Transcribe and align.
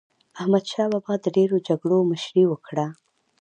احمدشاه 0.39 0.87
بابا 0.91 1.13
د 1.21 1.25
ډېرو 1.37 1.55
جګړو 1.67 1.97
مشري 2.11 2.43
وکړه. 2.47 2.85